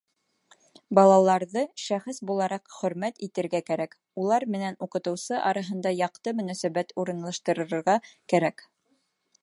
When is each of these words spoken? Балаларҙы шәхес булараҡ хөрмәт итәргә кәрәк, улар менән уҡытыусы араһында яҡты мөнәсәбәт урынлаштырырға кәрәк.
Балаларҙы 0.99 1.63
шәхес 1.81 2.19
булараҡ 2.29 2.71
хөрмәт 2.77 3.21
итәргә 3.27 3.61
кәрәк, 3.69 3.93
улар 4.23 4.47
менән 4.55 4.81
уҡытыусы 4.87 5.37
араһында 5.51 5.93
яҡты 5.99 6.35
мөнәсәбәт 6.41 6.97
урынлаштырырға 7.03 8.01
кәрәк. 8.35 8.67